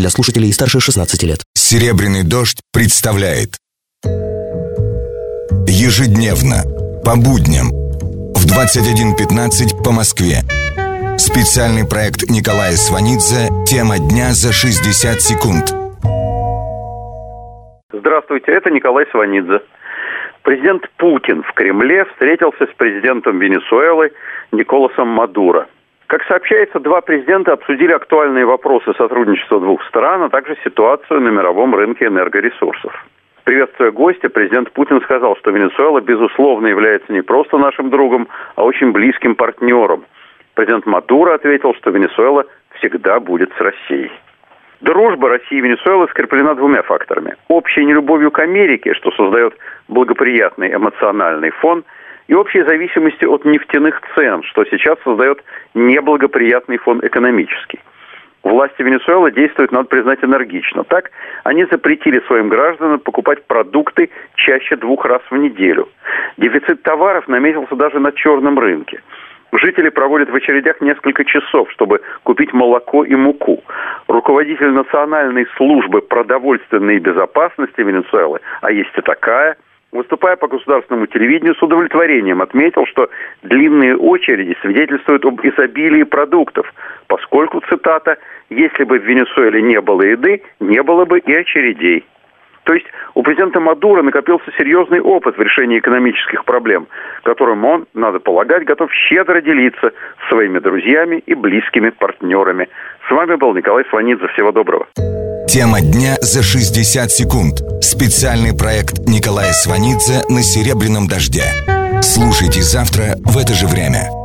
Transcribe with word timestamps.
для 0.00 0.10
слушателей 0.10 0.52
старше 0.52 0.80
16 0.80 1.22
лет. 1.24 1.40
«Серебряный 1.54 2.24
дождь» 2.24 2.60
представляет 2.72 3.56
Ежедневно, 5.68 6.64
по 7.04 7.16
будням, 7.16 7.68
в 8.34 8.46
21.15 8.46 9.84
по 9.84 9.92
Москве. 9.92 10.42
Специальный 11.18 11.86
проект 11.86 12.28
Николая 12.30 12.72
Сванидзе 12.72 13.48
«Тема 13.66 13.98
дня 13.98 14.32
за 14.32 14.52
60 14.52 15.20
секунд». 15.20 15.74
Здравствуйте, 17.92 18.52
это 18.52 18.70
Николай 18.70 19.04
Сванидзе. 19.10 19.60
Президент 20.42 20.88
Путин 20.96 21.42
в 21.42 21.52
Кремле 21.52 22.06
встретился 22.06 22.66
с 22.66 22.74
президентом 22.76 23.38
Венесуэлы 23.38 24.12
Николасом 24.52 25.08
Мадуро. 25.08 25.66
Как 26.10 26.24
сообщается, 26.24 26.80
два 26.80 27.02
президента 27.02 27.52
обсудили 27.52 27.92
актуальные 27.92 28.44
вопросы 28.44 28.92
сотрудничества 28.94 29.60
двух 29.60 29.80
стран, 29.84 30.24
а 30.24 30.28
также 30.28 30.56
ситуацию 30.64 31.20
на 31.20 31.28
мировом 31.28 31.72
рынке 31.72 32.06
энергоресурсов. 32.06 32.92
Приветствуя 33.44 33.92
гостя, 33.92 34.28
президент 34.28 34.72
Путин 34.72 35.00
сказал, 35.02 35.36
что 35.36 35.52
Венесуэла, 35.52 36.00
безусловно, 36.00 36.66
является 36.66 37.12
не 37.12 37.22
просто 37.22 37.58
нашим 37.58 37.90
другом, 37.90 38.26
а 38.56 38.64
очень 38.64 38.90
близким 38.90 39.36
партнером. 39.36 40.04
Президент 40.54 40.84
Мадуро 40.84 41.34
ответил, 41.34 41.74
что 41.76 41.90
Венесуэла 41.90 42.44
всегда 42.80 43.20
будет 43.20 43.52
с 43.56 43.60
Россией. 43.60 44.10
Дружба 44.80 45.28
России 45.28 45.58
и 45.58 45.60
Венесуэлы 45.60 46.08
скреплена 46.08 46.54
двумя 46.54 46.82
факторами. 46.82 47.36
Общей 47.46 47.84
нелюбовью 47.84 48.32
к 48.32 48.40
Америке, 48.40 48.94
что 48.94 49.12
создает 49.12 49.54
благоприятный 49.86 50.74
эмоциональный 50.74 51.50
фон, 51.50 51.84
и 52.30 52.34
общей 52.34 52.62
зависимости 52.62 53.24
от 53.24 53.44
нефтяных 53.44 54.00
цен, 54.14 54.44
что 54.44 54.64
сейчас 54.66 54.96
создает 55.02 55.42
неблагоприятный 55.74 56.78
фон 56.78 57.00
экономический. 57.04 57.80
Власти 58.44 58.82
Венесуэлы 58.82 59.32
действуют, 59.32 59.72
надо 59.72 59.88
признать, 59.88 60.22
энергично. 60.22 60.84
Так, 60.84 61.10
они 61.42 61.64
запретили 61.64 62.20
своим 62.28 62.48
гражданам 62.48 63.00
покупать 63.00 63.44
продукты 63.46 64.10
чаще 64.36 64.76
двух 64.76 65.04
раз 65.06 65.20
в 65.28 65.36
неделю. 65.36 65.88
Дефицит 66.36 66.84
товаров 66.84 67.26
наметился 67.26 67.74
даже 67.74 67.98
на 67.98 68.12
черном 68.12 68.60
рынке. 68.60 69.02
Жители 69.50 69.88
проводят 69.88 70.30
в 70.30 70.34
очередях 70.36 70.80
несколько 70.80 71.24
часов, 71.24 71.68
чтобы 71.72 72.00
купить 72.22 72.52
молоко 72.52 73.02
и 73.04 73.16
муку. 73.16 73.60
Руководитель 74.06 74.70
Национальной 74.70 75.48
службы 75.56 76.00
продовольственной 76.00 77.00
безопасности 77.00 77.80
Венесуэлы, 77.80 78.38
а 78.60 78.70
есть 78.70 78.96
и 78.96 79.00
такая, 79.00 79.56
выступая 79.92 80.36
по 80.36 80.48
государственному 80.48 81.06
телевидению, 81.06 81.54
с 81.54 81.62
удовлетворением 81.62 82.42
отметил, 82.42 82.86
что 82.86 83.08
длинные 83.42 83.96
очереди 83.96 84.56
свидетельствуют 84.62 85.24
об 85.24 85.40
изобилии 85.40 86.04
продуктов, 86.04 86.72
поскольку, 87.06 87.60
цитата, 87.68 88.18
«если 88.48 88.84
бы 88.84 88.98
в 88.98 89.04
Венесуэле 89.04 89.62
не 89.62 89.80
было 89.80 90.02
еды, 90.02 90.42
не 90.60 90.82
было 90.82 91.04
бы 91.04 91.18
и 91.18 91.34
очередей». 91.34 92.04
То 92.64 92.74
есть 92.74 92.86
у 93.14 93.22
президента 93.22 93.58
Мадура 93.58 94.02
накопился 94.02 94.52
серьезный 94.56 95.00
опыт 95.00 95.36
в 95.36 95.40
решении 95.40 95.78
экономических 95.78 96.44
проблем, 96.44 96.86
которым 97.24 97.64
он, 97.64 97.86
надо 97.94 98.20
полагать, 98.20 98.64
готов 98.64 98.92
щедро 98.92 99.40
делиться 99.40 99.92
с 100.24 100.28
своими 100.28 100.58
друзьями 100.58 101.22
и 101.26 101.34
близкими 101.34 101.90
партнерами. 101.90 102.68
С 103.08 103.10
вами 103.10 103.36
был 103.36 103.54
Николай 103.54 103.84
Сванидзе. 103.86 104.28
Всего 104.28 104.52
доброго. 104.52 104.86
Тема 105.48 105.80
дня 105.80 106.14
за 106.20 106.42
60 106.44 107.10
секунд. 107.10 107.69
Специальный 107.80 108.52
проект 108.52 108.98
Николая 109.08 109.52
Сванидзе 109.52 110.22
на 110.28 110.42
«Серебряном 110.42 111.08
дожде». 111.08 111.44
Слушайте 112.02 112.62
завтра 112.62 113.16
в 113.24 113.38
это 113.38 113.54
же 113.54 113.66
время. 113.66 114.19